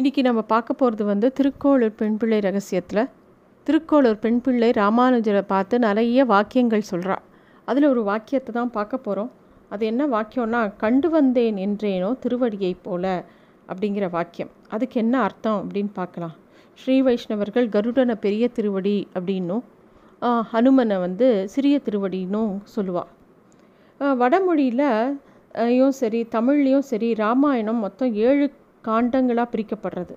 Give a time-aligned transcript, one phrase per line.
[0.00, 3.00] இன்றைக்கி நம்ம பார்க்க போகிறது வந்து திருக்கோளூர் பெண்பிள்ளை ரகசியத்தில்.
[3.66, 7.16] திருக்கோளூர் பெண்பிள்ளை ராமானுஜரை பார்த்து நிறைய வாக்கியங்கள் சொல்கிறா
[7.68, 9.30] அதில் ஒரு வாக்கியத்தை தான் பார்க்க போகிறோம்
[9.68, 13.04] அது என்ன வாக்கியம்னா கண்டு வந்தேன் என்றேனோ திருவடியை போல
[13.68, 14.52] அப்படிங்கிற வாக்கியம்.
[14.68, 16.34] அதுக்கு என்ன அர்த்தம் அப்படின்னு பார்க்கலாம்.
[16.78, 19.64] ஸ்ரீ வைஷ்ணவர்கள் கருடனை பெரிய திருவடி அப்படின்னும்
[20.52, 23.10] ஹனுமனை வந்து சிறிய திருவடின்னும் சொல்லுவாள்
[24.22, 24.86] வடமொழியில்
[25.76, 28.44] யும் சரி தமிழ்லேயும் சரி ராமாயணம் மொத்தம் ஏழு
[28.84, 30.14] காண்டங்களாக பிரிக்கப்படுறது.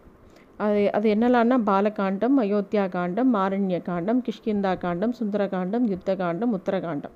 [0.64, 7.16] அது அது என்னலான்னா பாலகாண்டம் அயோத்தியா காண்டம் மாரண்ய காண்டம் கிஷ்கிந்தா காண்டம் சுந்தரகாண்டம் யுத்த காண்டம் உத்தரகாண்டம்.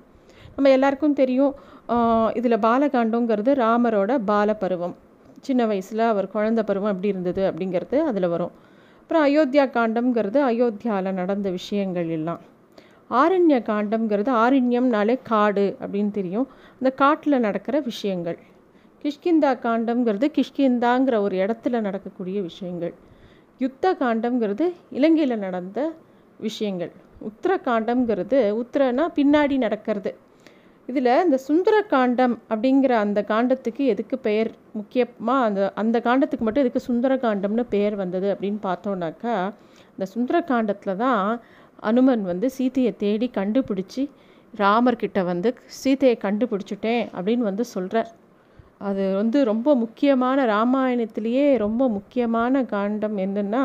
[0.56, 1.54] நம்ம எல்லாருக்கும் தெரியும்
[2.40, 4.96] இதில் பாலகாண்டங்கிறது ராமரோட பால பருவம்
[5.48, 8.54] சின்ன வயசில் அவர் குழந்த பருவம் எப்படி இருந்தது அப்படிங்கிறது அதில் வரும்.
[9.02, 12.42] அப்புறம் அயோத்தியா காண்டம்ங்கிறது அயோத்தியாவில் நடந்த விஷயங்கள் எல்லாம்.
[13.20, 16.48] ஆரண்ய காண்டம்ங்கிறது ஆரண்யம்னாலே காடு அப்படின்னு தெரியும்.
[16.80, 18.38] அந்த காட்டில் நடக்கிற விஷயங்கள்.
[19.04, 22.94] கிஷ்கிந்தா காண்டம்ங்கிறது கிஷ்கிந்தாங்கிற ஒரு இடத்துல நடக்கக்கூடிய விஷயங்கள்.
[23.60, 25.80] யுத்த காண்டம்ங்கிறது இலங்கையில் நடந்த
[26.40, 26.92] விஷயங்கள்.
[27.22, 30.12] உத்தர காண்டம்ங்கிறது உத்தரனா பின்னாடி நடக்கிறது.
[30.90, 36.82] இதில் இந்த சுந்தர காண்டம் அப்படிங்கிற அந்த காண்டத்துக்கு எதுக்கு பெயர் முக்கியமாக அந்த அந்த காண்டத்துக்கு மட்டும் எதுக்கு
[36.82, 39.34] சுந்தர காண்டம்னு பெயர் வந்தது அப்படின்னு பார்த்தோன்னாக்கா
[39.94, 41.24] இந்த சுந்தர காண்டத்தில் தான்
[41.84, 44.04] அனுமன் வந்து சீதையை தேடி கண்டுபிடிச்சி
[44.54, 45.50] ராமர்கிட்ட வந்து
[45.82, 48.10] சீதையை கண்டுபிடிச்சிட்டேன் அப்படின்னு வந்து சொல்கிறார்
[48.82, 53.64] அது வந்து ரொம்ப முக்கியமான ராமாயணத்திலேயே ரொம்ப முக்கியமான காண்டம் என்னன்னா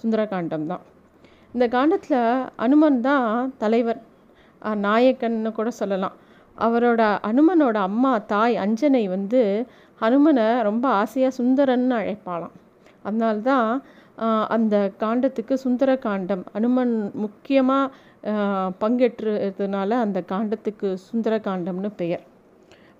[0.00, 0.84] சுந்தரகாண்டம் தான்.
[1.54, 2.20] இந்த காண்டத்தில்
[2.64, 3.28] அனுமன் தான்
[3.62, 4.00] தலைவர்
[4.86, 6.16] நாயக்கன்னு கூட சொல்லலாம்.
[6.56, 9.40] அவரோட அனுமனோட அம்மா தாய் அஞ்சனை வந்து
[10.00, 12.54] ஹனுமனை ரொம்ப ஆசையாக சுந்தரன்னு அழைப்பாளாம்.
[13.06, 13.68] அதனால்தான்
[14.54, 17.92] அந்த காண்டத்துக்கு சுந்தர காண்டம் அனுமன் முக்கியமாக
[18.82, 22.22] பங்கேற்றதுனால அந்த காண்டத்துக்கு சுந்தர காண்டம்னு பெயர்.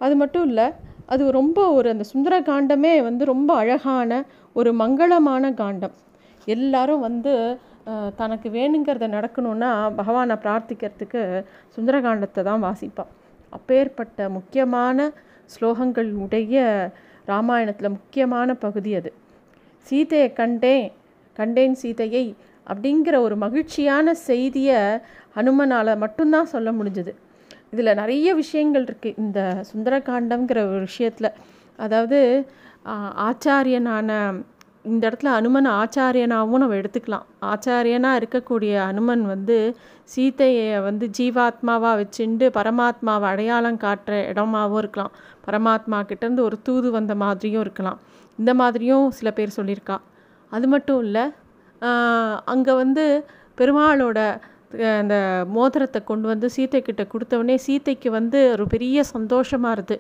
[0.01, 0.67] அது மட்டும் இல்லை
[1.13, 4.11] அது ரொம்ப ஒரு அந்த சுந்தர காண்டமே வந்து ரொம்ப அழகான
[4.59, 5.95] ஒரு மங்களமான காண்டம்.
[6.55, 7.33] எல்லாரும் வந்து
[8.21, 11.23] தனக்கு வேணுங்கிறத நடக்கணும்னா பகவானை பிரார்த்திக்கிறதுக்கு
[11.75, 13.11] சுந்தரகாண்டத்தை தான் வாசிப்பான்.
[13.57, 15.07] அப்பேற்பட்ட முக்கியமான
[15.55, 16.63] ஸ்லோகங்கள் உடைய
[17.33, 19.11] ராமாயணத்தில் முக்கியமான பகுதி அது.
[19.87, 20.89] சீதையை கண்டேன்
[21.37, 22.25] கண்டேன் சீதையை
[22.67, 24.81] அப்படிங்கிற ஒரு மகிழ்ச்சியான செய்தியை
[25.37, 27.13] ஹனுமனால் மட்டும்தான் சொல்ல முடிஞ்சது.
[27.75, 29.41] இதில் நிறைய விஷயங்கள் இருக்குது இந்த
[29.71, 31.31] சுந்தரகாண்டம்ங்கிற ஒரு விஷயத்தில்.
[31.85, 32.19] அதாவது
[33.29, 34.11] ஆச்சாரியனான
[34.93, 37.27] இந்த இடத்துல அனுமன் ஆச்சாரியனாகவும் நம்ம எடுத்துக்கலாம்.
[37.53, 39.57] ஆச்சாரியனாக இருக்கக்கூடிய அனுமன் வந்து
[40.15, 45.15] சீதையை வந்து ஜீவாத்மாவாக வச்சுண்டு பரமாத்மாவை அடையாளம் காட்டுற இடமாவும் இருக்கலாம்.
[45.47, 47.99] பரமாத்மா கிட்டேருந்து ஒரு தூது வந்த மாதிரியும் இருக்கலாம்.
[48.39, 49.97] இந்த மாதிரியும் சில பேர் சொல்லியிருக்கா.
[50.53, 51.25] அது மட்டும் இல்லை
[52.53, 53.05] அங்கே வந்து
[53.61, 54.19] பெருமாளோட
[55.01, 55.17] அந்த
[55.57, 59.97] மோதிரத்தை கொண்டு வந்து சீத்தை கிட்ட கொடுத்தவொடனே சீத்தைக்கு வந்து ஒரு பெரிய சந்தோஷமாக இருது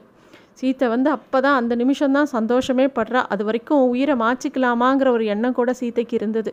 [0.61, 3.21] சீத்தை வந்து அப்போ தான் அந்த நிமிஷம்தான் சந்தோஷமே படுறா.
[3.33, 6.53] அது வரைக்கும் உயிரை மாச்சிக்கலாமாங்கிற ஒரு எண்ணம் கூட சீத்தைக்கு இருந்தது.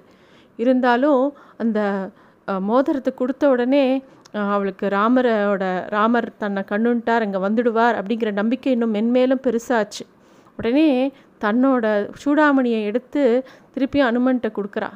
[0.60, 1.24] இருந்தாலும்
[1.64, 1.80] அந்த
[2.70, 3.84] மோதிரத்தை கொடுத்த உடனே
[4.54, 5.64] அவளுக்கு ராமரோட
[5.96, 10.04] ராமர் தன்னை கண்ணுன்ட்டார் அங்கே வந்துடுவார் அப்படிங்கிற நம்பிக்கை இன்னும் மென்மேலும் பெருசாச்சு.
[10.60, 10.90] உடனே
[11.46, 11.86] தன்னோட
[12.24, 13.22] சூடாமணியை எடுத்து
[13.76, 14.92] திருப்பியும் அனுமன்கிட்ட கொடுக்குறா.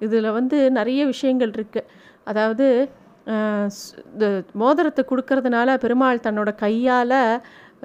[0.00, 1.88] இதில் வந்து நிறைய விஷயங்கள் இருக்குது
[2.24, 2.66] அதாவது
[4.12, 7.18] இந்த மோதிரத்தை கொடுக்கறதுனால பெருமாள் தன்னோட கையால்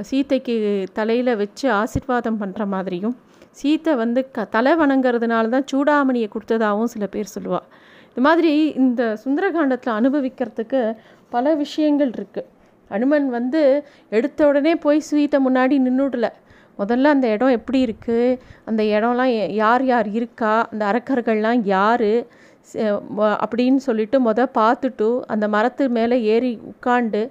[0.01, 0.55] சீத்தைக்கு
[0.93, 3.15] தலையில் வச்சு ஆசிர்வாதம் பண்ணுற மாதிரியும்
[3.61, 7.67] சீத்தை வந்து க தலை வணங்குறதுனால தான் சூடாமணியை கொடுத்ததாகவும் சில பேர் சொல்லுவாள்
[8.11, 10.81] இது மாதிரி இந்த சுந்தரகாண்டத்தில் அனுபவிக்கிறதுக்கு
[11.29, 12.49] பல விஷயங்கள் இருக்குது
[12.91, 13.61] அனுமன் வந்து
[14.11, 16.29] எடுத்த உடனே போய் சீத்தை முன்னாடி நின்றுடல
[16.79, 20.53] முதல்ல அந்த இடம் எப்படி இருக்குது அந்த இடம்லாம் யார் யார் இருக்கா?
[20.71, 22.09] அந்த அரக்கர்கள்லாம் யார்?
[23.43, 27.21] அப்படின்னு சொல்லிட்டு மொதல் பார்த்துட்டு அந்த மரத்து மேலே ஏறி உட்காண்டு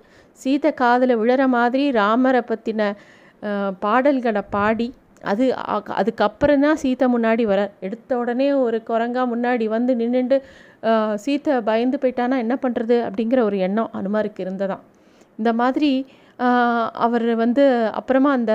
[0.40, 2.82] சீதை காதில் விழற மாதிரி ராமரை பற்றின
[3.82, 4.88] பாடல்களை பாடி
[5.24, 10.36] அது அ- அதுக்கப்புறம் தான் சீதை முன்னாடி வர எடுத்த உடனே ஒரு குரங்கா முன்னாடி வந்து நின்றுண்டு
[11.24, 14.82] சீத்தை பயந்து போயிட்டானா என்ன பண்ணுறது அப்படிங்கிற ஒரு எண்ணம் அனுமாருக்கு இருந்ததான்
[15.38, 15.90] இந்த மாதிரி
[17.00, 17.64] அவர் வந்து
[17.94, 18.54] அப்புறமா அந்த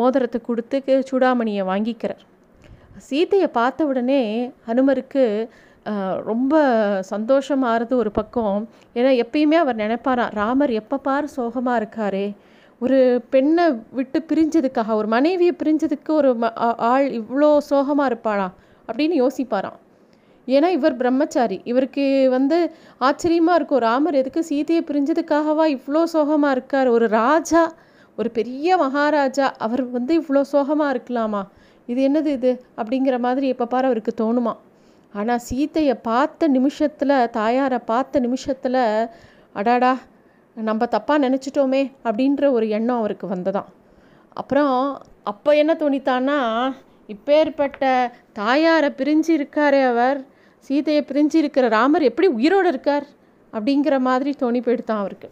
[0.00, 2.22] மோதிரத்தை கொடுத்து சூடாமணியை வாங்கிக்கிறார்.
[3.08, 4.22] சீதையை பார்த்த உடனே
[4.68, 5.24] ஹனுமருக்கு
[6.30, 6.54] ரொம்ப
[7.12, 8.58] சந்தோஷமாகிறது ஒரு பக்கம்.
[8.98, 12.26] ஏன்னா எப்பயுமே அவர் நினைப்பாராம் ராமர் எப்போ பார் சோகமாக இருக்காரே.
[12.84, 12.98] ஒரு
[13.32, 13.64] பெண்ணை
[13.98, 16.30] விட்டு பிரிஞ்சதுக்காக ஒரு மனைவியை பிரிஞ்சதுக்கு ஒரு
[16.92, 18.48] ஆள் இவ்வளோ சோகமாக இருப்பாளா?
[18.88, 19.78] அப்படின்னு யோசிப்பாராம்.
[20.48, 21.58] ஏன்னா இவர் பிரம்மச்சாரி.
[21.70, 22.04] இவருக்கு
[22.36, 22.56] வந்து
[23.08, 26.88] ஆச்சரியமாக இருக்கும் ராமர் எதுக்கு சீதையை பிரிஞ்சதுக்காகவா இவ்வளோ சோகமாக இருக்கார்?
[26.96, 27.62] ஒரு ராஜா
[28.18, 31.42] ஒரு பெரிய மகாராஜா அவர் வந்து இவ்வளோ சோகமாக இருக்கலாமா?
[31.86, 32.64] இது என்னது இது?
[32.76, 34.56] அப்படிங்கிற மாதிரி எப்போ பாரு அவருக்கு தோணுமா?
[35.14, 39.08] ஆனால் சீதையை பார்த்த நிமிஷத்தில் தாயாரை பார்த்த நிமிஷத்தில்
[39.52, 39.92] அடாடா
[40.56, 43.68] நம்ம தப்பாக நினச்சிட்டோமே அப்படின்ற ஒரு எண்ணம் அவருக்கு வந்ததாம்.
[44.32, 46.38] அப்புறம் அப்போ என்ன தோணித்தான்னா
[47.08, 50.24] இப்பேற்பட்ட தாயாரை பிரிஞ்சு இருக்காரே அவர்
[50.58, 53.06] சீதையை பிரிஞ்சு இருக்கிற ராமர் எப்படி உயிரோடு இருக்கார்
[53.52, 55.28] அப்படிங்கிற மாதிரி தோணி போயிடுதான் அவருக்கு.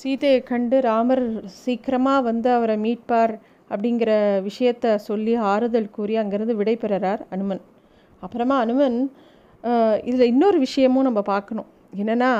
[0.00, 1.24] சீதையை கண்டு ராமர்
[1.62, 3.34] சீக்கிரமாக வந்து அவரை மீட்பார்
[3.70, 4.12] அப்படிங்கிற
[4.46, 7.62] விஷயத்த சொல்லி ஆறுதல் கூறி அங்கேருந்து விடைபெறார் அனுமன்.
[8.22, 8.96] அப்புறமா அனுமன்
[10.08, 11.68] இதில் இன்னொரு விஷயமும் நம்ம பார்க்கணும்.
[12.00, 12.30] என்னென்னா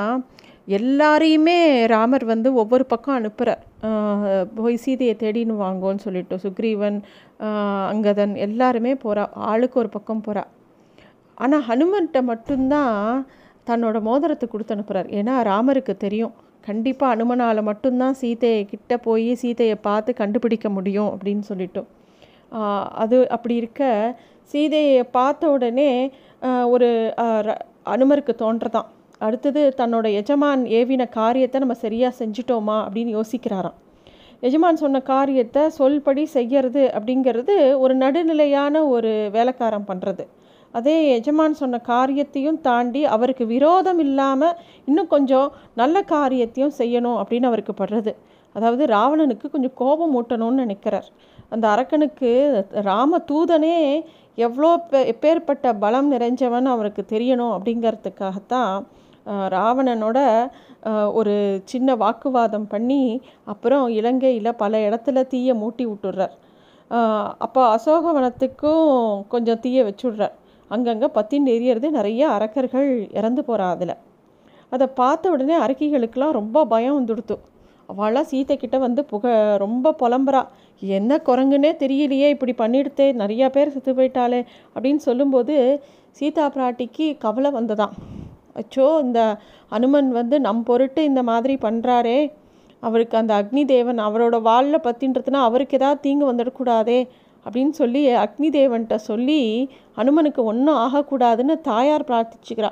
[0.78, 1.56] எல்லாரையுமே
[1.92, 3.62] ராமர் வந்து ஒவ்வொரு பக்கம் அனுப்புகிறார்
[4.58, 6.98] போய் சீதையை தேடின்னு வாங்கோன்னு சொல்லிட்டு சுக்ரீவன்
[7.92, 10.44] அங்கதன் எல்லாருமே போகிறா ஆளுக்கு ஒரு பக்கம் போகிறா
[11.38, 12.96] ஆனால் ஹனுமன்கிட்ட மட்டும்தான்
[13.70, 16.34] தன்னோட மோதிரத்தை கொடுத்து அனுப்புகிறார் ஏன்னா ராமருக்கு தெரியும்.
[16.66, 21.88] கண்டிப்பாக அனுமனால் மட்டும்தான் சீதையை கிட்ட போய் சீதையை பார்த்து கண்டுபிடிக்க முடியும் அப்படின்னு சொல்லிட்டோம்.
[23.02, 23.82] அது அப்படி இருக்க
[24.52, 25.90] சீதையை பார்த்த உடனே
[26.74, 26.88] ஒரு
[27.94, 28.88] அனுமருக்கு தோன்றதான்.
[29.26, 33.76] அடுத்தது தன்னோட எஜமான் ஏவின காரியத்தை நம்ம சரியாக செஞ்சிட்டோமா அப்படின்னு யோசிக்கிறாராம்.
[34.48, 40.24] எஜமான் சொன்ன காரியத்தை சொல்படி செய்யறது அப்படிங்கிறது ஒரு நடுநிலையான ஒரு வேலைக்காரம் பண்ணுறது
[40.74, 44.58] அதே எஜமான் சொன்ன காரியத்தையும் தாண்டி அவருக்கு விரோதம் இல்லாமல்
[44.88, 45.48] இன்னும் கொஞ்சம்
[45.80, 48.12] நல்ல காரியத்தையும் செய்யணும் அப்படின்னு அவருக்கு படுறது.
[48.56, 51.08] அதாவது ராவணனுக்கு கொஞ்சம் கோபம் ஊட்டணும்னு நினைக்கிறார்.
[51.54, 52.30] அந்த அரக்கனுக்கு
[52.88, 53.76] ராம தூதனே
[54.38, 54.70] எவ்வளோ
[55.12, 58.74] எப்பேற்பட்ட பலம் நிறைஞ்சவன் அவருக்கு தெரியணும் அப்படிங்கிறதுக்காகத்தான்
[59.54, 60.18] ராவணனோட
[61.18, 61.34] ஒரு
[61.72, 63.02] சின்ன வாக்குவாதம் பண்ணி
[63.52, 66.34] அப்புறம் இலங்கையில் பல இடத்துல தீயை மூட்டி விட்டுடுறார்.
[67.44, 68.88] அப்போ அசோகவனத்துக்கும்
[69.34, 70.34] கொஞ்சம் தீயை வச்சுடுறார்.
[70.74, 73.94] அங்கங்கே பத்தின்னு எரியறது நிறைய அரக்கர்கள் இறந்து போகிறா அதில்.
[74.72, 77.36] அதை பார்த்த உடனே அரக்கிகளுக்கெல்லாம் ரொம்ப பயம் வந்துடுத்து.
[77.88, 79.24] அவளாம் சீத்தைக்கிட்ட வந்து புக
[79.64, 80.42] ரொம்ப புலம்புறா.
[80.82, 84.40] என்ன குரங்குன்னே தெரியலையே இப்படி பண்ணிடுத்தே நிறையா பேர் செத்து போயிட்டாளே
[84.74, 85.56] அப்படின்னு சொல்லும்போது
[86.18, 87.92] சீதா பிராட்டிக்கு கவலை வந்ததான்
[88.60, 89.20] அச்சோ இந்த
[89.72, 92.18] அனுமன் வந்து நம் பொருட்டு இந்த மாதிரி பண்ணுறாரே
[92.82, 96.98] அவருக்கு அந்த அக்னி தேவன் அவரோட வாழில் பத்தின்றதுனா அவருக்கு ஏதாவது தீங்கு வந்துடக்கூடாதே.
[97.46, 102.70] அப்படின்னு சொல்லி அக்னி தேவன்கிட்ட சொல்லி அனுமனுக்கு ஒன்றும் ஆகக்கூடாதுன்னு தாயார் பிரார்த்திச்சுக்கிறா.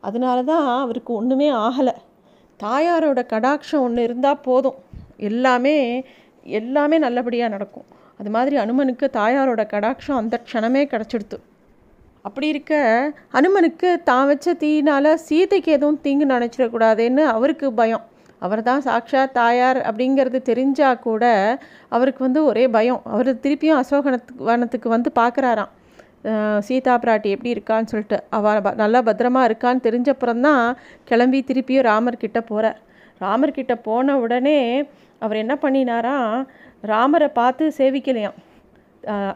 [0.00, 1.94] அதனால தான் அவருக்கு ஒன்றுமே ஆகலை.
[2.60, 4.78] தாயாரோட கடாட்சம் ஒன்று இருந்தால் போதும்.
[5.16, 5.76] எல்லாமே
[6.60, 7.86] எல்லாமே நல்லபடியாக நடக்கும்.
[8.18, 11.38] அது மாதிரி அனுமனுக்கு தாயாரோட கடாட்சம் அந்த க்ஷணமே கிடச்சிடுத்து.
[12.22, 12.74] அப்படி இருக்க
[13.32, 18.04] அனுமனுக்கு தான் வச்ச தீனால் சீதைக்கு எதுவும் தீங்கு நினச்சிடக்கூடாதுன்னு அவருக்கு பயம்.
[18.44, 21.24] அவர் தான் சாக்ஷா தாயார் அப்படிங்கிறது தெரிஞ்சால் கூட
[21.96, 23.02] அவருக்கு வந்து ஒரே பயம்.
[23.14, 25.72] அவர் திருப்பியும் அசோகனத்துக்கு வனத்துக்கு வந்து பார்க்குறாராம்
[26.66, 28.18] சீதா பிராட்டி எப்படி இருக்கான்னு சொல்லிட்டு.
[28.36, 30.64] அவ நல்லா பத்திரமா இருக்கான்னு தெரிஞ்சப்புறம்தான்
[31.10, 32.80] கிளம்பி திருப்பியும் ராமர்கிட்ட போகிறார்
[33.24, 34.58] ராமர்கிட்ட போன உடனே
[35.24, 36.32] அவர் என்ன பண்ணினாராம்?
[36.90, 38.36] ராமரை பார்த்து சேவிக்கலையாம்.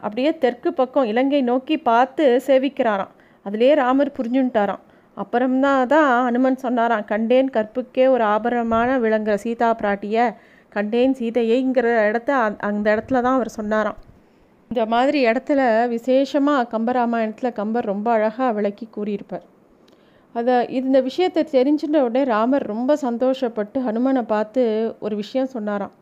[0.05, 3.13] அப்படியே தெற்கு பக்கம் இலங்கை நோக்கி பார்த்து சேவிக்கிறாராம்.
[3.45, 4.83] அதுலேயே ராமர் புரிஞ்சுன்ட்டாராம்.
[5.21, 10.25] அப்புறம்தான் தான் அனுமன் சொன்னாராம் கண்டேன் கற்புக்கே ஒரு ஆபரணமான விளங்குற சீதா பிராட்டியை
[10.71, 12.31] கண்டேன் சீதையைங்கிற இடத்த
[12.67, 13.99] அந்த இடத்துல தான் அவர் சொன்னாராம்.
[14.71, 15.61] இந்த மாதிரி இடத்துல
[15.93, 19.45] விசேஷமாக கம்பராமாயணத்தில் கம்பர் ரொம்ப அழகாக விளக்கி கூறியிருப்பார்.
[20.35, 24.61] அதை இந்த விஷயத்தை தெரிஞ்சுட்ட உடனே ராமர் ரொம்ப சந்தோஷப்பட்டு ஹனுமனை பார்த்து
[24.99, 25.95] ஒரு விஷயம் சொன்னாராம்.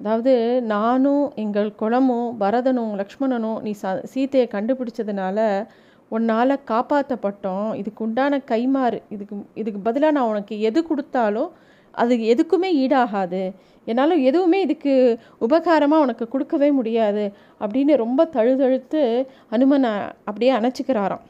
[0.00, 0.32] அதாவது
[0.72, 5.38] நானும் எங்கள் குளமும் பரதனும் லக்ஷ்மணனும் நீ ச சீத்தையை கண்டுபிடிச்சதுனால
[6.10, 11.50] உன்னால் காப்பாற்றப்பட்டோம் இதுக்கு உண்டான கைமாறு இதுக்கு இதுக்கு பதிலாக நான் உனக்கு எது கொடுத்தாலும்
[11.94, 13.42] அது எதுக்குமே ஈடாகாது.
[13.90, 14.94] என்னால் எதுவுமே இதுக்கு
[15.46, 17.24] உபகாரமாக உனக்கு கொடுக்கவே முடியாது
[17.60, 19.02] அப்படின்னு ரொம்ப தழுதழுத்து
[19.54, 19.92] அனுமனை
[20.28, 21.24] அப்படியே அணைச்சிக்கிறாராம்.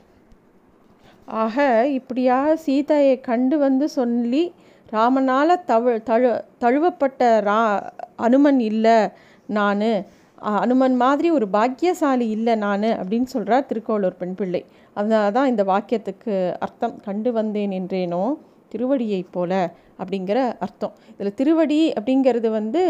[1.43, 1.57] ஆக
[1.99, 4.45] இப்படியாக சீதையை கண்டு வந்து சொல்லி
[4.93, 6.29] ராமனால் தவ தழு
[6.63, 7.61] தழுவப்பட்ட ரா
[8.27, 8.99] அனுமன் இல்லை
[9.59, 9.89] நான்.
[10.63, 14.63] அனுமன் மாதிரி ஒரு பாக்கியசாலி இல்லை நான் அப்படின்னு சொல்கிறார் திருக்கோளூர் பெண் பிள்ளை.
[14.97, 16.35] அதனால தான் இந்த வாக்கியத்துக்கு
[16.67, 18.23] அர்த்தம் கண்டு வந்தேன் என்றேனோ
[18.73, 19.53] திருவடியை போல
[20.01, 20.95] அப்படிங்கிற அர்த்தம்.
[21.13, 22.83] இதில் திருவடி அப்படிங்கிறது வந்து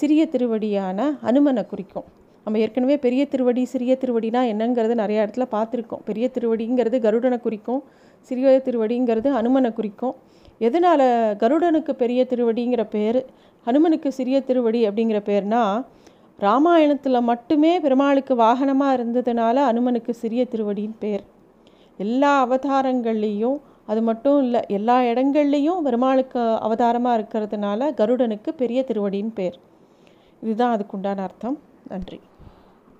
[0.00, 0.98] சிறிய திருவடியான
[1.30, 2.08] அனுமனை குறிக்கும்.
[2.46, 6.02] நம்ம ஏற்கனவே பெரிய திருவடி சிறிய திருவடினா என்னங்கிறது நிறைய இடத்துல பார்த்துருக்கோம்.
[6.04, 7.82] பெரிய திருவடிங்கிறது கருடனை குறிக்கும்
[8.28, 10.14] சிறிய திருவடிங்கிறது அனுமனை குறிக்கும்.
[10.58, 11.04] எதனால்
[11.42, 13.20] கருடனுக்கு பெரிய திருவடிங்கிற பேர்
[13.66, 15.78] ஹனுமனுக்கு சிறிய திருவடி அப்படிங்கிற பேர்னால்
[16.40, 21.24] ராமாயணத்தில் மட்டுமே பெருமாளுக்கு வாகனமாக இருந்ததுனால அனுமனுக்கு சிறிய திருவடின்னு பேர்
[21.98, 29.58] எல்லா அவதாரங்கள்லேயும் அது மட்டும் இல்லை எல்லா இடங்கள்லேயும் பெருமாளுக்கு அவதாரமாக இருக்கிறதுனால கருடனுக்கு பெரிய திருவடின்னு பேர்
[30.42, 31.58] இதுதான் அதுக்குண்டான அர்த்தம்.
[31.88, 32.20] நன்றி.